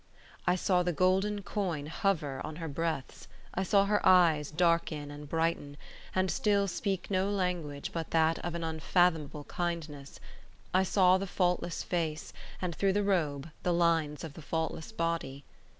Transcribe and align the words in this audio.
I 0.47 0.55
saw 0.55 0.81
the 0.81 0.93
golden 0.93 1.43
coin 1.43 1.85
hover 1.85 2.41
on 2.43 2.55
her 2.55 2.67
breaths; 2.67 3.27
I 3.53 3.61
saw 3.61 3.85
her 3.85 4.03
eyes 4.03 4.49
darken 4.49 5.11
and 5.11 5.29
brighter, 5.29 5.75
and 6.15 6.31
still 6.31 6.67
speak 6.67 7.11
no 7.11 7.29
language 7.29 7.91
but 7.93 8.09
that 8.09 8.39
of 8.39 8.55
an 8.55 8.63
unfathomable 8.63 9.43
kindness; 9.43 10.19
I 10.73 10.81
saw 10.81 11.19
the 11.19 11.27
faultless 11.27 11.83
face, 11.83 12.33
and, 12.59 12.73
through 12.75 12.93
the 12.93 13.03
robe, 13.03 13.51
the 13.61 13.73
lines 13.75 14.23
of 14.23 14.33
the 14.33 14.41
faultless 14.41 14.91
body. 14.91 15.43